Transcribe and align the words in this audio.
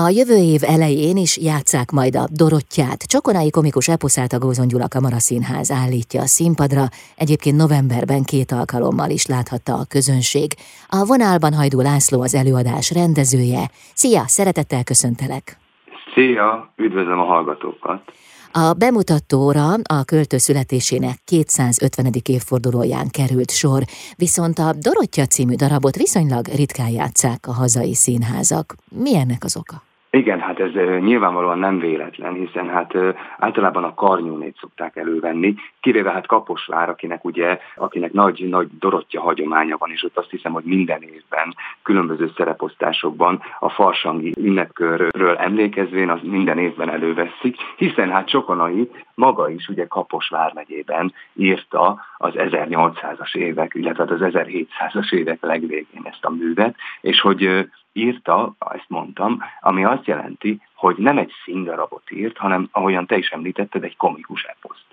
A 0.00 0.08
jövő 0.08 0.36
év 0.36 0.60
elején 0.64 1.16
is 1.16 1.38
játszák 1.38 1.90
majd 1.90 2.16
a 2.16 2.24
Dorottyát. 2.30 3.02
Csokonai 3.02 3.50
komikus 3.50 3.88
eposzát 3.88 4.32
a 4.32 4.38
Gózon 4.38 4.68
Gyula 4.68 4.88
Kamaraszínház 4.88 5.70
állítja 5.70 6.20
a 6.20 6.26
színpadra. 6.26 6.84
Egyébként 7.16 7.56
novemberben 7.56 8.22
két 8.22 8.52
alkalommal 8.52 9.10
is 9.10 9.26
láthatta 9.26 9.72
a 9.72 9.88
közönség. 9.88 10.48
A 10.88 11.04
vonalban 11.06 11.54
Hajdú 11.54 11.80
László 11.80 12.20
az 12.22 12.34
előadás 12.34 12.90
rendezője. 12.90 13.70
Szia, 13.94 14.22
szeretettel 14.26 14.84
köszöntelek! 14.84 15.56
Szia, 16.14 16.72
üdvözlöm 16.76 17.18
a 17.18 17.24
hallgatókat! 17.24 18.02
A 18.54 18.72
bemutatóra 18.72 19.72
a 19.82 20.04
költő 20.04 20.38
születésének 20.38 21.18
250. 21.24 22.12
évfordulóján 22.28 23.08
került 23.08 23.50
sor, 23.50 23.84
viszont 24.16 24.58
a 24.58 24.72
Dorottya 24.72 25.26
című 25.26 25.54
darabot 25.54 25.96
viszonylag 25.96 26.46
ritkán 26.46 26.88
játszák 26.88 27.46
a 27.46 27.52
hazai 27.52 27.94
színházak. 27.94 28.74
Mi 28.88 29.16
ennek 29.16 29.44
az 29.44 29.56
oka? 29.56 29.91
Igen, 30.14 30.40
hát 30.40 30.60
ez 30.60 30.72
nyilvánvalóan 31.00 31.58
nem 31.58 31.78
véletlen, 31.78 32.34
hiszen 32.34 32.68
hát 32.68 32.94
általában 33.38 33.84
a 33.84 33.94
karnyúnét 33.94 34.56
szokták 34.60 34.96
elővenni, 34.96 35.54
kivéve 35.80 36.10
hát 36.10 36.26
Kaposvár, 36.26 36.88
akinek 36.88 37.24
ugye, 37.24 37.58
akinek 37.76 38.12
nagy, 38.12 38.48
nagy 38.48 38.68
dorottya 38.78 39.20
hagyománya 39.20 39.76
van, 39.78 39.90
és 39.90 40.04
ott 40.04 40.16
azt 40.16 40.30
hiszem, 40.30 40.52
hogy 40.52 40.64
minden 40.64 41.02
évben 41.02 41.54
különböző 41.82 42.32
szereposztásokban 42.36 43.42
a 43.58 43.68
farsangi 43.68 44.34
ünnepkörről 44.38 45.36
emlékezvén 45.36 46.10
az 46.10 46.20
minden 46.22 46.58
évben 46.58 46.90
előveszik, 46.90 47.56
hiszen 47.76 48.10
hát 48.10 48.28
Csokonai 48.28 48.90
maga 49.14 49.50
is 49.50 49.68
ugye 49.68 49.86
Kaposvár 49.86 50.52
megyében 50.54 51.12
írta 51.34 52.00
az 52.16 52.32
1800-as 52.36 53.34
évek, 53.34 53.74
illetve 53.74 54.02
az 54.02 54.20
1700-as 54.20 55.12
évek 55.12 55.38
legvégén 55.40 56.02
ezt 56.04 56.24
a 56.24 56.30
művet, 56.30 56.74
és 57.00 57.20
hogy 57.20 57.70
írta, 57.92 58.54
ezt 58.58 58.88
mondtam, 58.88 59.42
ami 59.60 59.84
azt 59.84 60.06
jelenti, 60.06 60.60
hogy 60.74 60.96
nem 60.96 61.18
egy 61.18 61.32
színdarabot 61.44 62.10
írt, 62.10 62.38
hanem 62.38 62.68
ahogyan 62.72 63.06
te 63.06 63.16
is 63.16 63.30
említetted, 63.30 63.84
egy 63.84 63.96
komikus 63.96 64.42
eposzt. 64.42 64.84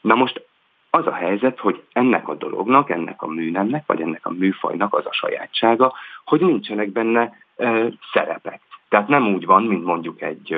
Na 0.00 0.14
most 0.14 0.46
az 0.90 1.06
a 1.06 1.14
helyzet, 1.14 1.58
hogy 1.58 1.82
ennek 1.92 2.28
a 2.28 2.34
dolognak, 2.34 2.90
ennek 2.90 3.22
a 3.22 3.26
műnemnek, 3.26 3.86
vagy 3.86 4.00
ennek 4.00 4.26
a 4.26 4.30
műfajnak 4.30 4.94
az 4.94 5.06
a 5.06 5.12
sajátsága, 5.12 5.92
hogy 6.24 6.40
nincsenek 6.40 6.88
benne 6.88 7.38
e, 7.56 7.88
szerepek. 8.12 8.60
Tehát 8.88 9.08
nem 9.08 9.34
úgy 9.34 9.46
van, 9.46 9.62
mint 9.62 9.84
mondjuk 9.84 10.22
egy 10.22 10.56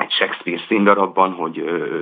egy 0.00 0.10
Shakespeare 0.10 0.60
színdarabban, 0.68 1.32
hogy 1.32 1.58
ö, 1.58 1.98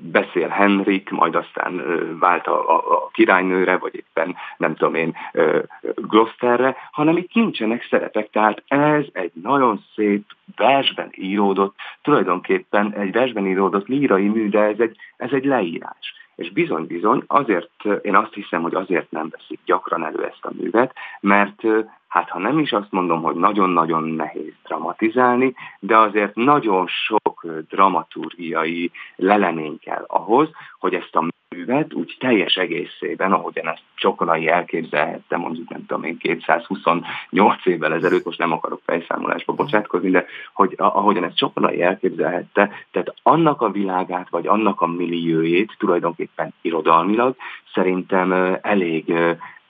beszél 0.00 0.48
Henrik, 0.48 1.10
majd 1.10 1.34
aztán 1.34 1.78
ö, 1.78 2.18
vált 2.18 2.46
a, 2.46 2.70
a, 2.70 2.92
a 2.92 3.08
királynőre, 3.12 3.76
vagy 3.76 3.94
éppen 3.94 4.36
nem 4.56 4.74
tudom 4.74 4.94
én 4.94 5.14
ö, 5.32 5.58
Gloucesterre, 6.06 6.76
hanem 6.90 7.16
itt 7.16 7.34
nincsenek 7.34 7.86
szerepek, 7.90 8.30
tehát 8.30 8.62
ez 8.68 9.04
egy 9.12 9.32
nagyon 9.42 9.84
szép 9.94 10.24
versben 10.56 11.08
íródott, 11.14 11.74
tulajdonképpen 12.02 12.92
egy 12.92 13.12
versben 13.12 13.46
íródott 13.46 13.86
lírai 13.86 14.28
mű, 14.28 14.48
de 14.48 14.60
ez 14.60 14.78
egy, 14.78 14.96
ez 15.16 15.30
egy 15.32 15.44
leírás. 15.44 16.14
És 16.36 16.52
bizony-bizony, 16.52 17.22
azért 17.26 17.84
én 18.02 18.14
azt 18.14 18.34
hiszem, 18.34 18.62
hogy 18.62 18.74
azért 18.74 19.10
nem 19.10 19.28
veszik 19.30 19.58
gyakran 19.64 20.04
elő 20.04 20.24
ezt 20.24 20.44
a 20.44 20.52
művet, 20.60 20.94
mert 21.20 21.62
hát 22.08 22.28
ha 22.28 22.38
nem 22.38 22.58
is 22.58 22.72
azt 22.72 22.90
mondom, 22.90 23.22
hogy 23.22 23.34
nagyon-nagyon 23.34 24.02
nehéz 24.02 24.52
dramatizálni, 24.64 25.54
de 25.78 25.96
azért 25.96 26.34
nagyon 26.34 26.86
sok 26.86 27.46
dramaturgiai 27.68 28.90
lelemény 29.16 29.78
kell 29.78 30.04
ahhoz, 30.06 30.48
hogy 30.78 30.94
ezt 30.94 31.16
a 31.16 31.28
művet 31.56 31.94
úgy 31.94 32.16
teljes 32.18 32.54
egészében, 32.54 33.32
ahogyan 33.32 33.68
ezt 33.68 33.82
Csokonai 33.94 34.48
elképzelhette, 34.48 35.36
mondjuk 35.36 35.68
nem 35.68 35.86
tudom 35.86 36.04
én 36.04 36.18
228 36.18 37.66
évvel 37.66 37.94
ezelőtt, 37.94 38.24
most 38.24 38.38
nem 38.38 38.52
akarok 38.52 38.80
fejszámolásba 38.84 39.52
bocsátkozni, 39.52 40.10
de 40.10 40.26
hogy 40.52 40.74
ahogyan 40.76 41.24
ezt 41.24 41.36
Csokonai 41.36 41.82
elképzelhette, 41.82 42.70
tehát 42.90 43.14
annak 43.22 43.60
a 43.60 43.70
világát, 43.70 44.28
vagy 44.30 44.46
annak 44.46 44.80
a 44.80 44.86
milliójét 44.86 45.74
tulajdonképpen 45.78 46.54
irodalmilag 46.60 47.36
szerintem 47.74 48.58
elég, 48.62 49.14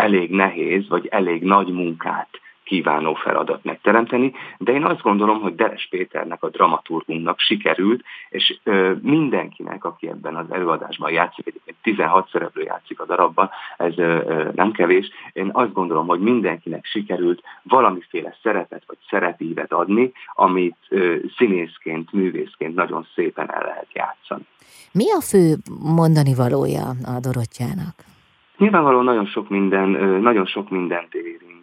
elég 0.06 0.30
nehéz, 0.30 0.88
vagy 0.88 1.06
elég 1.06 1.42
nagy 1.42 1.72
munkát 1.72 2.28
kívánó 2.64 3.14
feladat 3.14 3.64
megteremteni, 3.64 4.32
de 4.58 4.72
én 4.72 4.84
azt 4.84 5.02
gondolom, 5.02 5.40
hogy 5.40 5.54
Deres 5.54 5.86
Péternek, 5.90 6.42
a 6.42 6.48
dramaturgunknak 6.48 7.38
sikerült, 7.38 8.04
és 8.28 8.58
ö, 8.62 8.92
mindenkinek, 9.02 9.84
aki 9.84 10.08
ebben 10.08 10.36
az 10.36 10.46
előadásban 10.50 11.12
játszik, 11.12 11.46
egyébként 11.46 11.76
16 11.82 12.28
szereplő 12.32 12.62
játszik 12.62 13.00
a 13.00 13.06
darabban, 13.06 13.50
ez 13.76 13.98
ö, 13.98 14.48
nem 14.54 14.72
kevés, 14.72 15.10
én 15.32 15.50
azt 15.52 15.72
gondolom, 15.72 16.06
hogy 16.06 16.20
mindenkinek 16.20 16.84
sikerült 16.84 17.42
valamiféle 17.62 18.36
szerepet 18.42 18.82
vagy 18.86 18.98
szerepívet 19.10 19.72
adni, 19.72 20.12
amit 20.34 20.76
ö, 20.88 21.16
színészként, 21.36 22.12
művészként 22.12 22.74
nagyon 22.74 23.06
szépen 23.14 23.52
el 23.52 23.62
lehet 23.62 23.88
játszani. 23.92 24.46
Mi 24.92 25.10
a 25.12 25.20
fő 25.20 25.54
mondani 25.82 26.34
valója 26.34 26.86
a 26.88 27.20
Dorottyának? 27.20 28.15
Nyilvánvalóan 28.56 29.04
nagyon 29.04 29.26
sok 29.26 29.48
minden, 29.48 29.88
nagyon 30.20 30.46
sok 30.46 30.70
mindent 30.70 31.14
érint 31.14 31.56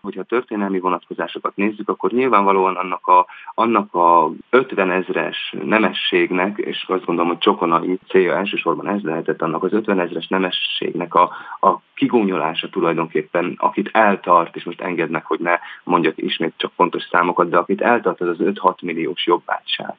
hogyha 0.00 0.22
történelmi 0.22 0.78
vonatkozásokat 0.78 1.56
nézzük, 1.56 1.88
akkor 1.88 2.10
nyilvánvalóan 2.10 2.76
annak 2.76 3.06
a, 3.06 3.26
annak 3.54 3.94
a 3.94 4.30
50 4.50 4.90
ezres 4.90 5.54
nemességnek, 5.64 6.58
és 6.58 6.84
azt 6.88 7.04
gondolom, 7.04 7.30
hogy 7.30 7.38
Csokonai 7.38 7.98
célja 8.08 8.36
elsősorban 8.36 8.88
ez 8.88 9.02
lehetett, 9.02 9.42
annak 9.42 9.62
az 9.62 9.72
50 9.72 10.00
ezres 10.00 10.26
nemességnek 10.26 11.14
a, 11.14 11.30
a 11.60 11.80
kigúnyolása 11.94 12.68
tulajdonképpen, 12.68 13.54
akit 13.56 13.88
eltart, 13.92 14.56
és 14.56 14.64
most 14.64 14.80
engednek, 14.80 15.26
hogy 15.26 15.40
ne 15.40 15.58
mondjak 15.84 16.14
ismét 16.16 16.54
csak 16.56 16.72
pontos 16.76 17.02
számokat, 17.10 17.48
de 17.48 17.56
akit 17.56 17.80
eltart, 17.80 18.20
az 18.20 18.28
az 18.28 18.36
5-6 18.40 18.82
milliós 18.82 19.26
jobbátság 19.26 19.96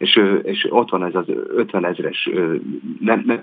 és, 0.00 0.20
és 0.42 0.66
ott 0.70 0.90
van 0.90 1.04
ez 1.04 1.14
az 1.14 1.24
50 1.28 1.84
ezres 1.84 2.30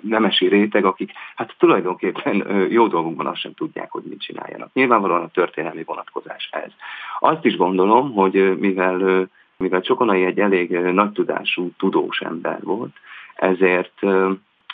nemesi 0.01 0.47
réteg, 0.47 0.85
akik 0.85 1.12
hát 1.35 1.56
tulajdonképpen 1.57 2.68
jó 2.69 2.88
dolgukban 2.88 3.25
azt 3.25 3.40
sem 3.40 3.53
tudják, 3.53 3.91
hogy 3.91 4.03
mit 4.03 4.22
csináljanak. 4.22 4.73
Nyilvánvalóan 4.73 5.22
a 5.22 5.29
történelmi 5.29 5.84
vonatkozás 5.84 6.50
ez. 6.51 6.72
Azt 7.19 7.45
is 7.45 7.57
gondolom, 7.57 8.13
hogy 8.13 8.57
mivel, 8.59 9.29
mivel 9.57 9.81
Csokonai 9.81 10.23
egy 10.23 10.40
elég 10.40 10.69
nagy 10.72 11.12
tudású, 11.12 11.72
tudós 11.78 12.19
ember 12.19 12.59
volt, 12.63 12.95
ezért 13.35 14.01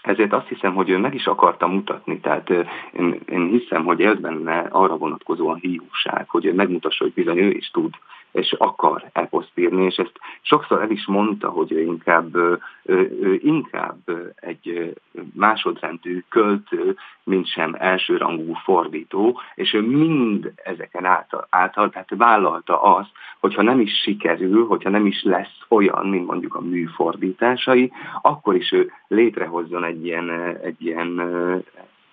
ezért 0.02 0.34
azt 0.34 0.48
hiszem, 0.48 0.74
hogy 0.74 0.90
ő 0.90 0.98
meg 0.98 1.14
is 1.14 1.28
akarta 1.28 1.68
mutatni, 1.68 2.20
tehát 2.20 2.50
én, 2.92 3.20
én 3.30 3.48
hiszem, 3.48 3.84
hogy 3.84 4.02
ez 4.02 4.20
benne 4.20 4.60
arra 4.60 4.98
vonatkozóan 4.98 5.56
hiúság, 5.56 6.30
hogy 6.30 6.46
ő 6.46 6.54
megmutassa, 6.54 7.04
hogy 7.04 7.14
bizony 7.14 7.38
ő 7.38 7.50
is 7.50 7.70
tud 7.70 7.94
és 8.34 8.56
akar 8.58 9.10
eposzt 9.12 9.52
írni, 9.56 9.86
és 9.86 9.96
ezt 9.96 10.20
sokszor 10.42 10.82
el 10.82 10.92
is 10.92 11.06
mondta, 11.06 11.50
hogy 11.50 11.72
ő 11.72 11.82
inkább, 11.82 12.36
ő, 12.84 13.40
inkább 13.42 13.98
egy 14.36 14.94
másodrendű 15.34 16.24
költő, 16.30 16.96
mint 17.24 17.48
sem 17.48 17.76
elsőrangú 17.80 18.54
fordító, 18.54 19.40
és 19.56 19.74
ő 19.74 19.82
mind 19.82 20.52
ezeken 20.64 21.06
által, 21.06 21.48
által 21.50 21.90
tehát 21.90 22.14
vállalta 22.18 22.82
azt, 22.82 23.12
hogyha 23.40 23.62
nem 23.62 23.80
is 23.80 24.02
sikerül, 24.02 24.66
hogyha 24.66 24.90
nem 24.90 25.06
is 25.06 25.24
lesz 25.24 25.60
olyan, 25.68 26.08
mint 26.08 26.26
mondjuk 26.26 26.56
a 26.56 26.62
műfordításai, 26.62 27.92
akkor 28.22 28.56
is 28.56 28.72
ő 28.72 28.92
létrehozzon 29.08 29.84
egy 29.84 30.06
ilyen, 30.06 30.30
egy 30.64 30.86
ilyen 30.86 31.22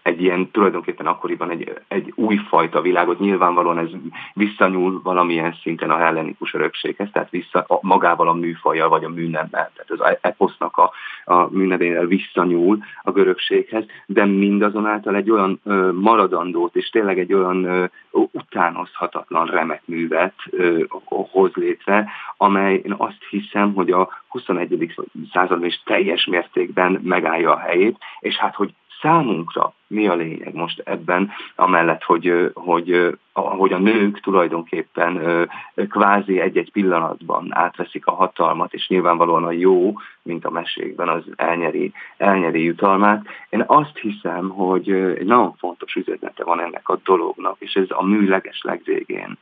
egy 0.03 0.23
ilyen 0.23 0.51
tulajdonképpen 0.51 1.07
akkoriban 1.07 1.51
egy, 1.51 1.73
egy 1.89 2.13
újfajta 2.15 2.81
világot, 2.81 3.19
nyilvánvalóan 3.19 3.79
ez 3.79 3.89
visszanyúl 4.35 5.01
valamilyen 5.03 5.57
szinten 5.63 5.91
a 5.91 5.97
hellenikus 5.97 6.55
örökséghez, 6.55 7.09
tehát 7.13 7.31
vissza 7.31 7.65
a, 7.69 7.79
magával 7.81 8.29
a 8.29 8.33
műfajjal 8.33 8.89
vagy 8.89 9.05
a 9.05 9.09
műnemmel, 9.09 9.71
tehát 9.75 9.87
az 9.87 10.19
eposznak 10.21 10.77
a, 10.77 10.91
a 11.25 11.49
műnevével 11.51 12.07
visszanyúl 12.07 12.79
a 13.03 13.11
görögséghez, 13.11 13.85
de 14.07 14.25
mindazonáltal 14.25 15.17
egy 15.17 15.31
olyan 15.31 15.61
ö, 15.65 15.93
maradandót 15.93 16.77
és 16.77 16.89
tényleg 16.89 17.19
egy 17.19 17.33
olyan 17.33 17.65
ö, 17.65 17.85
utánozhatatlan 18.11 19.47
remek 19.47 19.83
művet 19.85 20.35
ö, 20.51 20.83
hoz 21.31 21.53
létre, 21.55 22.11
amely 22.37 22.81
én 22.85 22.95
azt 22.97 23.25
hiszem, 23.31 23.75
hogy 23.75 23.91
a 23.91 24.09
21. 24.29 24.95
században 25.33 25.67
is 25.67 25.83
teljes 25.85 26.27
mértékben 26.27 27.01
megállja 27.03 27.53
a 27.53 27.59
helyét, 27.59 27.99
és 28.21 28.37
hát 28.37 28.55
hogy 28.55 28.75
számunkra 29.01 29.75
mi 29.91 30.07
a 30.07 30.15
lényeg 30.15 30.55
most 30.55 30.83
ebben, 30.85 31.31
amellett, 31.55 32.03
hogy, 32.03 32.51
hogy, 32.55 33.19
hogy 33.33 33.73
a 33.73 33.79
nők 33.79 34.21
tulajdonképpen 34.21 35.49
kvázi 35.89 36.41
egy-egy 36.41 36.73
pillanatban 36.73 37.47
átveszik 37.51 38.07
a 38.07 38.15
hatalmat, 38.15 38.75
és 38.75 38.89
nyilvánvalóan 38.89 39.45
a 39.45 39.51
jó, 39.51 39.95
mint 40.23 40.45
a 40.45 40.51
mesékben, 40.51 41.09
az 41.09 41.25
elnyeri, 41.37 41.93
elnyeri 42.17 42.65
jutalmát. 42.65 43.27
Én 43.49 43.65
azt 43.67 43.99
hiszem, 43.99 44.49
hogy 44.49 44.91
egy 44.91 45.27
nagyon 45.27 45.55
fontos 45.55 45.95
üzenete 45.95 46.45
van 46.45 46.61
ennek 46.61 46.89
a 46.89 47.01
dolognak, 47.05 47.57
és 47.59 47.75
ez 47.75 47.87
a 47.89 48.05
mű 48.05 48.29
leges 48.29 48.61
legvégén 48.63 49.39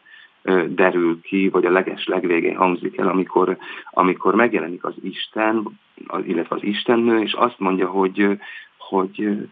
derül 0.66 1.20
ki, 1.20 1.48
vagy 1.48 1.64
a 1.64 1.70
leges 1.70 2.06
legvégén 2.06 2.56
hangzik 2.56 2.98
el, 2.98 3.08
amikor, 3.08 3.56
amikor 3.90 4.34
megjelenik 4.34 4.84
az 4.84 4.94
Isten, 5.02 5.80
illetve 6.26 6.56
az 6.56 6.62
Istennő, 6.62 7.20
és 7.20 7.32
azt 7.32 7.58
mondja, 7.58 7.88
hogy, 7.88 8.38
hogy 8.76 9.48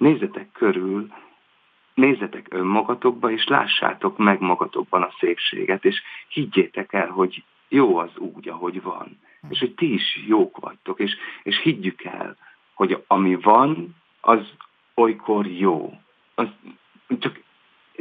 nézzetek 0.00 0.52
körül, 0.52 1.12
nézzetek 1.94 2.46
önmagatokba, 2.50 3.30
és 3.30 3.46
lássátok 3.46 4.18
meg 4.18 4.40
magatokban 4.40 5.02
a 5.02 5.12
szépséget, 5.18 5.84
és 5.84 6.02
higgyétek 6.28 6.92
el, 6.92 7.08
hogy 7.08 7.44
jó 7.68 7.96
az 7.96 8.10
úgy, 8.16 8.48
ahogy 8.48 8.82
van. 8.82 9.18
És 9.48 9.58
hogy 9.58 9.74
ti 9.74 9.92
is 9.92 10.24
jók 10.26 10.56
vagytok, 10.60 11.00
és, 11.00 11.16
és 11.42 11.60
higgyük 11.62 12.04
el, 12.04 12.36
hogy 12.74 13.04
ami 13.06 13.34
van, 13.34 13.96
az 14.20 14.40
olykor 14.94 15.46
jó. 15.46 15.98
Az 16.34 16.48
csak 17.18 17.40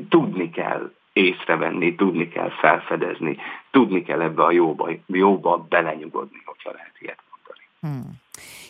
tudni 0.09 0.49
kell 0.49 0.91
észrevenni, 1.13 1.95
tudni 1.95 2.27
kell 2.27 2.49
felfedezni, 2.49 3.37
tudni 3.71 4.03
kell 4.03 4.21
ebbe 4.21 4.43
a 4.43 4.51
jóba, 4.51 4.89
jóba 5.07 5.57
belenyugodni, 5.69 6.41
hogyha 6.45 6.71
lehet 6.71 6.95
ilyet 6.99 7.23
mondani. 7.31 7.67
Hmm. 7.79 8.21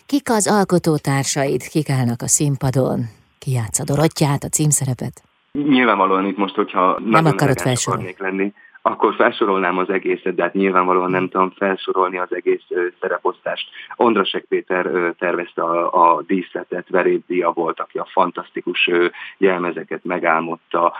Kik 0.06 0.30
az 0.30 0.48
alkotótársaid, 0.48 1.62
kik 1.62 1.90
állnak 1.90 2.22
a 2.22 2.28
színpadon? 2.28 3.19
Ki 3.40 3.50
játsza 3.50 3.84
Dorottyát, 3.84 4.44
a 4.44 4.48
címszerepet? 4.48 5.22
Nyilvánvalóan 5.52 6.26
itt 6.26 6.36
most, 6.36 6.54
hogyha 6.54 6.98
nem 7.04 7.24
akarod 7.24 7.60
felsorolni. 7.60 8.14
lenni, 8.18 8.52
akkor 8.82 9.14
felsorolnám 9.14 9.78
az 9.78 9.90
egészet, 9.90 10.34
de 10.34 10.42
hát 10.42 10.52
nyilvánvalóan 10.52 11.10
nem 11.10 11.28
tudom 11.28 11.50
felsorolni 11.50 12.18
az 12.18 12.34
egész 12.34 12.64
szereposztást. 13.00 13.68
Ondrasek 13.96 14.44
Péter 14.44 15.14
tervezte 15.18 15.62
a, 15.62 16.14
a 16.16 16.22
díszletet, 16.22 16.88
Veréb 16.88 17.22
Dia 17.26 17.52
volt, 17.52 17.80
aki 17.80 17.98
a 17.98 18.08
fantasztikus 18.10 18.90
jelmezeket 19.38 20.04
megálmodta, 20.04 20.92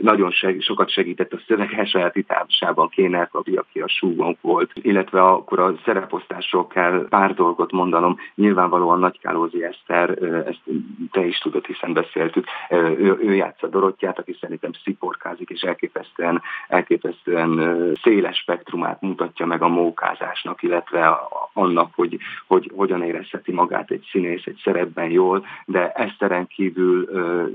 nagyon 0.00 0.30
seg, 0.30 0.60
sokat 0.60 0.90
segített 0.90 1.32
a 1.32 1.40
szöveg 1.46 1.72
elsajátításában, 1.78 2.88
Kéner 2.88 3.28
Kabi, 3.28 3.56
aki 3.56 3.80
a 3.80 3.88
súgónk 3.88 4.38
volt, 4.40 4.70
illetve 4.74 5.22
akkor 5.22 5.58
a 5.58 5.74
szereposztásról 5.84 6.66
kell 6.66 7.06
pár 7.08 7.34
dolgot 7.34 7.72
mondanom, 7.72 8.18
nyilvánvalóan 8.34 8.98
Nagy 8.98 9.20
Kálózi 9.20 9.64
Eszter, 9.64 10.10
ezt 10.46 10.62
te 11.10 11.26
is 11.26 11.38
tudod, 11.38 11.66
hiszen 11.66 11.92
beszéltük, 11.92 12.46
ő, 12.70 13.18
ő 13.20 13.34
játsza 13.34 13.66
Dorottyát, 13.68 14.18
aki 14.18 14.36
szerintem 14.40 14.70
sziporkázik, 14.84 15.50
és 15.50 15.60
elképesztően, 15.60 16.42
elképesztően 16.68 17.03
elképesztően 17.04 17.92
széles 18.02 18.36
spektrumát 18.36 19.00
mutatja 19.00 19.46
meg 19.46 19.62
a 19.62 19.68
mókázásnak, 19.68 20.62
illetve 20.62 21.18
annak, 21.52 21.94
hogy, 21.94 22.18
hogy 22.46 22.70
hogyan 22.74 23.02
érezheti 23.02 23.52
magát 23.52 23.90
egy 23.90 24.06
színész 24.10 24.44
egy 24.44 24.60
szerepben 24.64 25.10
jól, 25.10 25.46
de 25.64 25.92
Eszteren 25.92 26.46
kívül 26.46 27.08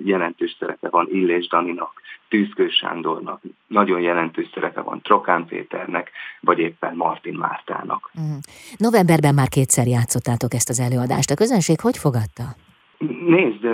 jelentős 0.03 0.55
szerepe 0.59 0.89
van 0.89 1.07
Illés 1.11 1.47
Daninak, 1.47 2.01
Tűzkő 2.27 2.69
Sándornak, 2.69 3.41
nagyon 3.67 4.01
jelentős 4.01 4.49
szerepe 4.53 4.81
van 4.81 5.01
Trokán 5.01 5.45
Péternek, 5.45 6.11
vagy 6.41 6.59
éppen 6.59 6.95
Martin 6.95 7.33
Mártának. 7.33 8.11
Mm. 8.19 8.37
Novemberben 8.77 9.33
már 9.33 9.47
kétszer 9.47 9.87
játszottátok 9.87 10.53
ezt 10.53 10.69
az 10.69 10.79
előadást. 10.79 11.31
A 11.31 11.35
közönség 11.35 11.79
hogy 11.79 11.97
fogadta? 11.97 12.43
Nézd, 13.25 13.65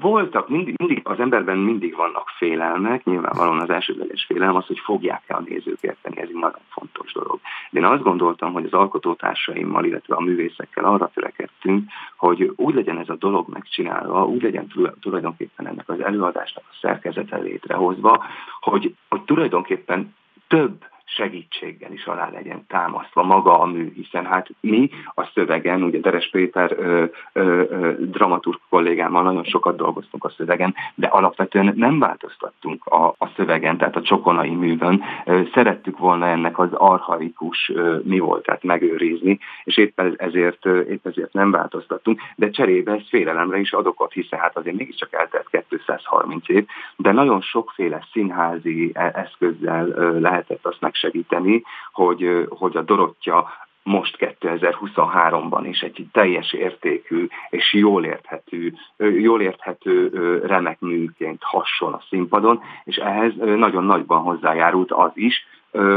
voltak, 0.00 0.48
mindig, 0.48 0.74
mindig, 0.78 1.00
az 1.04 1.20
emberben 1.20 1.58
mindig 1.58 1.96
vannak 1.96 2.28
félelmek, 2.36 3.04
nyilvánvalóan 3.04 3.60
az 3.60 3.70
elsődleges 3.70 4.24
félelem 4.24 4.56
az, 4.56 4.66
hogy 4.66 4.78
fogják-e 4.78 5.34
a 5.34 5.40
nézők 5.40 5.78
érteni, 5.80 6.20
ez 6.20 6.28
egy 6.28 6.34
nagyon 6.34 6.60
fontos 6.68 7.12
dolog. 7.12 7.40
De 7.70 7.78
én 7.78 7.84
azt 7.84 8.02
gondoltam, 8.02 8.52
hogy 8.52 8.64
az 8.64 8.72
alkotótársaimmal, 8.72 9.84
illetve 9.84 10.14
a 10.14 10.20
művészekkel 10.20 10.84
arra 10.84 11.10
törekedtünk, 11.14 11.90
hogy 12.16 12.52
úgy 12.56 12.74
legyen 12.74 12.98
ez 12.98 13.08
a 13.08 13.16
dolog 13.16 13.48
megcsinálva, 13.48 14.26
úgy 14.26 14.42
legyen 14.42 14.72
tulajdonképpen 15.00 15.66
ennek 15.66 15.88
az 15.88 16.00
előadásnak 16.00 16.64
a 16.66 16.78
szerkezete 16.80 17.36
létrehozva, 17.36 18.24
hogy, 18.60 18.94
hogy 19.08 19.22
tulajdonképpen 19.22 20.14
több 20.48 20.84
segítséggel 21.14 21.92
is 21.92 22.06
alá 22.06 22.30
legyen 22.30 22.64
támasztva 22.66 23.22
maga 23.22 23.60
a 23.60 23.66
mű, 23.66 23.92
hiszen 23.94 24.26
hát 24.26 24.48
mi 24.60 24.90
a 25.14 25.30
szövegen, 25.34 25.82
ugye 25.82 25.98
Deres 25.98 26.30
Péter 26.30 26.74
ö, 26.78 27.04
ö, 27.32 27.62
ö, 27.70 27.92
dramaturg 27.98 28.60
kollégámmal 28.68 29.22
nagyon 29.22 29.44
sokat 29.44 29.76
dolgoztunk 29.76 30.24
a 30.24 30.28
szövegen, 30.28 30.74
de 30.94 31.06
alapvetően 31.06 31.72
nem 31.76 31.98
változtattunk 31.98 32.86
a, 32.86 33.14
a 33.18 33.26
szövegen, 33.36 33.76
tehát 33.76 33.96
a 33.96 34.02
csokonai 34.02 34.54
művön. 34.54 35.02
Ö, 35.24 35.40
szerettük 35.54 35.98
volna 35.98 36.26
ennek 36.26 36.58
az 36.58 36.72
arhaikus 36.72 37.70
ö, 37.74 37.98
mi 38.02 38.18
voltát 38.18 38.62
megőrizni, 38.62 39.38
és 39.64 39.76
éppen 39.76 40.14
ezért, 40.16 40.66
ö, 40.66 40.80
épp 40.80 41.06
ezért 41.06 41.32
nem 41.32 41.50
változtattunk, 41.50 42.20
de 42.36 42.50
cserébe 42.50 42.92
ez 42.92 43.08
félelemre 43.08 43.58
is 43.58 43.72
ad 43.72 43.86
okot, 43.86 44.12
hiszen 44.12 44.38
hát 44.38 44.56
azért 44.56 44.76
mégiscsak 44.76 45.12
eltelt 45.12 45.48
230 45.68 46.48
év, 46.48 46.66
de 46.96 47.12
nagyon 47.12 47.40
sokféle 47.40 48.06
színházi 48.12 48.90
e, 48.94 49.10
eszközzel 49.14 49.88
ö, 49.88 50.20
lehetett 50.20 50.66
azt 50.66 50.80
meg 50.80 50.94
segíteni, 51.00 51.62
hogy, 51.92 52.46
hogy 52.48 52.76
a 52.76 52.82
Dorottya 52.82 53.48
most 53.82 54.16
2023-ban 54.40 55.62
is 55.68 55.80
egy 55.80 56.06
teljes 56.12 56.52
értékű 56.52 57.26
és 57.50 57.72
jól 57.72 58.04
érthető, 58.04 58.72
jól 58.98 59.40
érthető 59.40 60.08
remek 60.46 60.80
műként 60.80 61.42
hasson 61.42 61.92
a 61.92 62.02
színpadon, 62.08 62.60
és 62.84 62.96
ehhez 62.96 63.32
nagyon 63.36 63.84
nagyban 63.84 64.22
hozzájárult 64.22 64.92
az 64.92 65.10
is, 65.14 65.46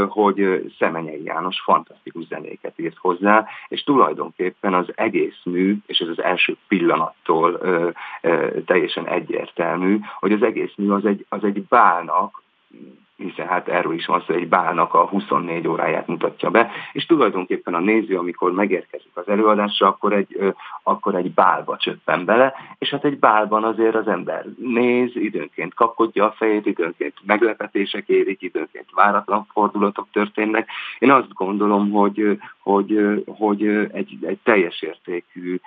hogy 0.08 0.66
Szemenyei 0.80 1.24
János 1.24 1.62
fantasztikus 1.62 2.26
zenéket 2.28 2.80
írt 2.80 2.98
hozzá, 2.98 3.46
és 3.68 3.84
tulajdonképpen 3.84 4.74
az 4.74 4.88
egész 4.96 5.40
mű, 5.44 5.78
és 5.86 6.00
ez 6.00 6.08
az 6.08 6.22
első 6.22 6.58
pillanattól 6.68 7.62
teljesen 8.66 9.08
egyértelmű, 9.08 10.00
hogy 10.20 10.32
az 10.32 10.44
egész 10.44 10.74
mű 10.76 10.90
az 10.90 11.06
egy, 11.06 11.26
az 11.30 11.44
egy 11.44 11.64
bálnak, 11.64 12.42
hiszen 13.16 13.48
hát 13.48 13.68
erről 13.68 13.94
is 13.94 14.06
van 14.06 14.24
szó, 14.28 14.34
egy 14.34 14.48
bálnak 14.48 14.94
a 14.94 15.06
24 15.06 15.68
óráját 15.68 16.08
mutatja 16.08 16.50
be, 16.50 16.72
és 16.92 17.06
tulajdonképpen 17.06 17.74
a 17.74 17.80
néző, 17.80 18.18
amikor 18.18 18.52
megérkezik 18.52 19.12
az 19.14 19.28
előadásra, 19.28 19.88
akkor 19.88 20.14
egy, 20.14 20.54
akkor 20.84 21.16
egy 21.16 21.32
bálba 21.32 21.78
csöppen 21.78 22.26
bele, 22.26 22.54
és 22.78 22.90
hát 22.90 23.06
egy 23.06 23.20
bálban 23.20 23.64
azért 23.64 23.96
az 23.96 24.08
ember 24.08 24.46
néz, 24.58 25.16
időnként 25.16 25.74
kapkodja 25.74 26.26
a 26.26 26.32
fejét, 26.38 26.66
időnként 26.66 27.14
meglepetések 27.26 28.08
érik, 28.08 28.42
időnként 28.42 28.88
váratlan 28.94 29.46
fordulatok 29.52 30.08
történnek. 30.12 30.70
Én 31.00 31.12
azt 31.12 31.34
gondolom, 31.34 31.92
hogy, 31.92 32.40
hogy, 32.60 33.24
hogy 33.38 33.68
egy, 33.68 34.18
egy 34.22 34.40
teljes 34.44 34.82
értékű, 34.82 35.60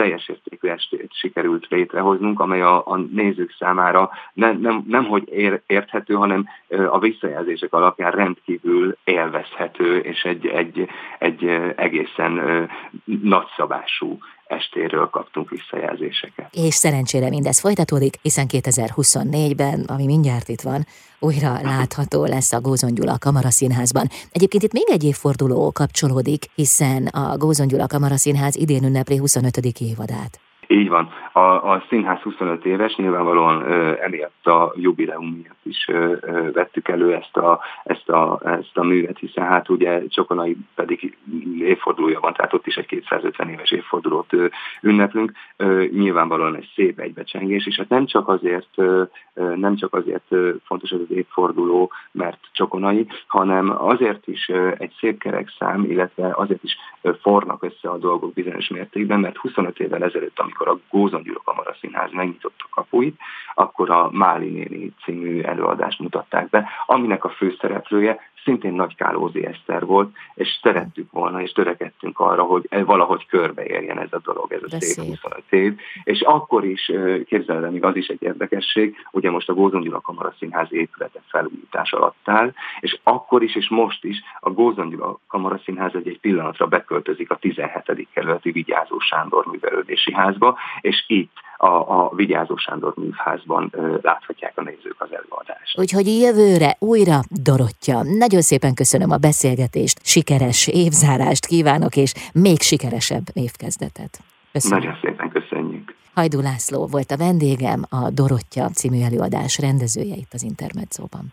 teljes 0.00 0.28
értékű 0.28 0.68
estét 0.68 1.10
sikerült 1.14 1.66
létrehoznunk, 1.68 2.40
amely 2.40 2.60
a, 2.60 2.86
a 2.86 2.96
nézők 2.96 3.54
számára 3.58 4.10
nem, 4.32 4.60
nem, 4.60 4.84
nem 4.86 5.04
hogy 5.04 5.28
ér, 5.28 5.60
érthető, 5.66 6.14
hanem 6.14 6.46
a 6.90 6.98
visszajelzések 6.98 7.72
alapján 7.72 8.10
rendkívül 8.10 8.96
élvezhető, 9.04 9.98
és 9.98 10.22
egy, 10.22 10.46
egy, 10.46 10.88
egy 11.18 11.44
egészen 11.76 12.68
nagyszabású 13.04 14.18
estéről 14.50 15.06
kaptunk 15.06 15.50
visszajelzéseket. 15.50 16.54
És 16.54 16.74
szerencsére 16.74 17.28
mindez 17.28 17.60
folytatódik, 17.60 18.14
hiszen 18.22 18.46
2024-ben, 18.48 19.84
ami 19.86 20.04
mindjárt 20.04 20.48
itt 20.48 20.60
van, 20.60 20.86
újra 21.18 21.60
látható 21.62 22.24
lesz 22.24 22.52
a 22.52 22.60
Gózon 22.60 22.94
Gyula 22.94 23.18
Kamaraszínházban. 23.18 24.06
Egyébként 24.32 24.62
itt 24.62 24.72
még 24.72 24.88
egy 24.90 25.04
évforduló 25.04 25.72
kapcsolódik, 25.72 26.44
hiszen 26.54 27.06
a 27.06 27.36
Gózon 27.36 27.66
Gyula 27.66 27.86
Kamaraszínház 27.86 28.56
idén 28.56 28.84
ünnepli 28.84 29.16
25. 29.16 29.56
évadát. 29.80 30.49
Így 30.72 30.88
van. 30.88 31.08
A, 31.32 31.40
a 31.40 31.84
színház 31.88 32.20
25 32.20 32.64
éves, 32.64 32.96
nyilvánvalóan 32.96 33.70
ö, 33.70 33.92
emiatt 34.00 34.46
a 34.46 34.72
jubileum 34.76 35.40
miatt 35.42 35.60
is 35.62 35.88
ö, 35.88 36.14
ö, 36.20 36.50
vettük 36.52 36.88
elő 36.88 37.14
ezt 37.14 37.36
a, 37.36 37.60
ezt, 37.84 38.08
a, 38.08 38.40
ezt 38.44 38.76
a 38.76 38.82
művet, 38.82 39.18
hiszen 39.18 39.44
hát 39.44 39.68
ugye 39.68 40.06
Csokonai 40.08 40.56
pedig 40.74 41.16
évfordulója 41.58 42.20
van, 42.20 42.32
tehát 42.32 42.52
ott 42.52 42.66
is 42.66 42.76
egy 42.76 42.86
250 42.86 43.48
éves 43.48 43.70
évfordulót 43.70 44.32
ö, 44.32 44.46
ünneplünk. 44.82 45.32
Ö, 45.56 45.84
nyilvánvalóan 45.92 46.56
egy 46.56 46.70
szép 46.74 46.98
egybecsengés, 46.98 47.66
és 47.66 47.76
hát 47.76 47.88
nem 47.88 48.06
csak 48.06 48.28
azért, 48.28 48.68
ö, 48.74 49.02
nem 49.34 49.76
csak 49.76 49.94
azért 49.94 50.34
fontos 50.64 50.90
ez 50.90 51.00
az 51.00 51.16
évforduló, 51.16 51.92
mert 52.12 52.38
Csokonai, 52.52 53.06
hanem 53.26 53.84
azért 53.86 54.26
is 54.26 54.48
ö, 54.48 54.70
egy 54.78 54.92
szép 54.98 55.18
kerek 55.18 55.52
szám, 55.58 55.84
illetve 55.84 56.30
azért 56.34 56.62
is 56.62 56.76
fornak 57.20 57.62
össze 57.62 57.88
a 57.88 57.98
dolgok 57.98 58.32
bizonyos 58.32 58.68
mértékben, 58.68 59.20
mert 59.20 59.36
25 59.36 59.80
évvel 59.80 60.04
ezelőtt, 60.04 60.38
amikor 60.38 60.59
a 60.68 60.78
Gózon 60.90 61.22
Gyula 61.22 61.40
Kamara 61.44 61.76
Színház 61.80 62.12
megnyitotta 62.12 62.64
kapuit, 62.70 63.20
akkor 63.54 63.90
a 63.90 64.10
Máli 64.12 64.50
néni 64.50 64.92
című 65.04 65.42
előadást 65.42 65.98
mutatták 65.98 66.48
be, 66.48 66.68
aminek 66.86 67.24
a 67.24 67.28
főszereplője 67.28 68.29
szintén 68.44 68.72
Nagy 68.72 68.94
Kálózi 68.94 69.46
Eszter 69.46 69.86
volt, 69.86 70.16
és 70.34 70.58
szerettük 70.62 71.10
volna, 71.10 71.42
és 71.42 71.52
törekedtünk 71.52 72.18
arra, 72.18 72.42
hogy 72.42 72.68
valahogy 72.84 73.26
körbeérjen 73.26 73.98
ez 73.98 74.12
a 74.12 74.20
dolog, 74.24 74.52
ez 74.52 74.62
a 74.62 74.68
szép, 74.68 74.80
szép 74.80 75.06
25 75.06 75.42
év. 75.50 75.78
És 76.04 76.20
akkor 76.20 76.64
is, 76.64 76.92
képzeld 77.26 77.64
el, 77.64 77.70
még 77.70 77.84
az 77.84 77.96
is 77.96 78.06
egy 78.06 78.22
érdekesség, 78.22 78.96
ugye 79.10 79.30
most 79.30 79.48
a 79.48 79.54
Gózon 79.54 79.80
Gyula 79.82 80.00
Kamara 80.00 80.34
Színház 80.38 80.72
épülete 80.72 81.20
felújítás 81.26 81.92
alatt 81.92 82.28
áll, 82.28 82.52
és 82.80 82.98
akkor 83.02 83.42
is, 83.42 83.54
és 83.54 83.68
most 83.68 84.04
is 84.04 84.22
a 84.40 84.50
Gózon 84.50 84.88
Gyula 84.88 85.18
Kamara 85.28 85.60
Színház 85.64 85.94
egy, 85.94 86.08
egy 86.08 86.20
pillanatra 86.20 86.66
beköltözik 86.66 87.30
a 87.30 87.36
17. 87.36 88.08
kerületi 88.12 88.50
Vigyázó 88.50 88.98
Sándor 88.98 89.46
művelődési 89.46 90.12
házba, 90.12 90.58
és 90.80 91.04
itt 91.06 91.32
a, 91.62 91.66
a 91.66 92.10
Vigyázó 92.14 92.56
Sándor 92.56 92.92
műházban 92.96 93.72
láthatják 94.02 94.52
a 94.58 94.62
nézők 94.62 94.96
az 94.98 95.08
előadást. 95.12 95.78
Úgyhogy 95.78 96.06
jövőre 96.06 96.76
újra 96.78 97.20
Dorottya. 97.42 98.02
Nagyon 98.02 98.40
szépen 98.40 98.74
köszönöm 98.74 99.10
a 99.10 99.16
beszélgetést, 99.16 100.06
sikeres 100.06 100.68
évzárást 100.68 101.46
kívánok, 101.46 101.96
és 101.96 102.12
még 102.32 102.60
sikeresebb 102.60 103.24
évkezdetet. 103.32 104.18
Köszönöm. 104.52 104.78
Nagyon 104.78 104.98
szépen 105.02 105.30
köszönjük. 105.30 105.94
Hajdú 106.14 106.40
László 106.40 106.86
volt 106.86 107.10
a 107.10 107.16
vendégem, 107.16 107.82
a 107.88 108.10
Dorottya 108.10 108.68
című 108.68 109.02
előadás 109.02 109.58
rendezője 109.58 110.14
itt 110.14 110.32
az 110.32 110.42
Intermedzóban. 110.42 111.32